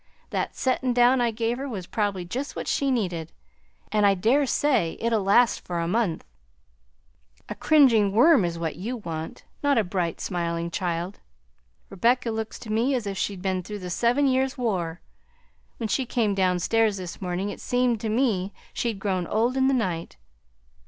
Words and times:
"That 0.31 0.55
settin' 0.55 0.95
down 0.95 1.21
I 1.21 1.29
gave 1.29 1.59
her 1.59 1.69
was 1.69 1.85
probably 1.85 2.25
just 2.25 2.55
what 2.55 2.67
she 2.67 2.89
needed, 2.89 3.31
and 3.91 4.03
I 4.03 4.15
daresay 4.15 4.97
it'll 4.99 5.21
last 5.21 5.61
for 5.63 5.79
a 5.79 5.87
month." 5.87 6.25
"I'm 6.27 6.29
glad 6.29 6.31
you're 6.31 6.49
pleased," 6.49 7.43
returned 7.43 7.43
Jane. 7.43 7.45
"A 7.49 7.61
cringing 8.09 8.15
worm 8.17 8.45
is 8.45 8.57
what 8.57 8.75
you 8.77 8.97
want, 8.97 9.43
not 9.61 9.77
a 9.77 9.83
bright, 9.83 10.19
smiling 10.19 10.71
child. 10.71 11.19
Rebecca 11.91 12.31
looks 12.31 12.57
to 12.61 12.71
me 12.71 12.95
as 12.95 13.05
if 13.05 13.15
she'd 13.15 13.43
been 13.43 13.61
through 13.61 13.77
the 13.77 13.91
Seven 13.91 14.25
Years' 14.25 14.57
War. 14.57 15.01
When 15.77 15.87
she 15.87 16.07
came 16.07 16.33
downstairs 16.33 16.97
this 16.97 17.21
morning 17.21 17.49
it 17.49 17.61
seemed 17.61 18.01
to 18.01 18.09
me 18.09 18.53
she'd 18.73 18.97
grown 18.97 19.27
old 19.27 19.55
in 19.55 19.67
the 19.67 19.73
night. 19.75 20.17